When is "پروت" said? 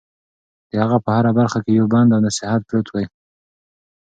2.67-2.87